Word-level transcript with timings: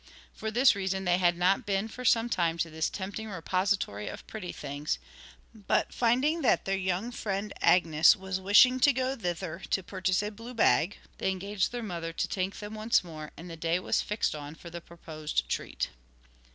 For 0.33 0.49
this 0.49 0.73
reason, 0.73 1.05
they 1.05 1.19
had 1.19 1.37
not 1.37 1.63
been 1.67 1.87
for 1.87 2.03
some 2.03 2.27
time 2.27 2.57
to 2.57 2.71
this 2.71 2.89
tempting 2.89 3.29
repository 3.29 4.07
of 4.07 4.25
pretty 4.25 4.51
things; 4.51 4.97
but, 5.53 5.93
finding 5.93 6.41
that 6.41 6.65
their 6.65 6.75
young 6.75 7.11
friend 7.11 7.53
Agnes 7.61 8.15
was 8.15 8.39
wishing 8.39 8.79
to 8.79 8.93
go 8.93 9.15
thither 9.15 9.61
to 9.69 9.83
purchase 9.83 10.23
a 10.23 10.31
blue 10.31 10.55
bag, 10.55 10.97
they 11.19 11.29
engaged 11.29 11.71
their 11.71 11.83
mother 11.83 12.13
to 12.13 12.27
take 12.27 12.57
them 12.57 12.73
once 12.73 13.03
more, 13.03 13.29
and 13.37 13.51
a 13.51 13.55
day 13.55 13.77
was 13.77 14.01
fixed 14.01 14.33
on 14.33 14.55
for 14.55 14.71
the 14.71 14.81
proposed 14.81 15.47
treat. 15.47 15.89